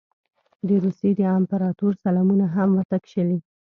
[0.67, 3.37] د روسیې د امپراطور سلامونه هم ورته کښلي.